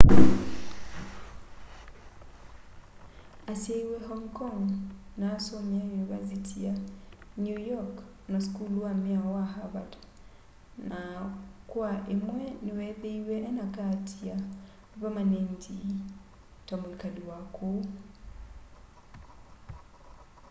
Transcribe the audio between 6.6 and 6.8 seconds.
ya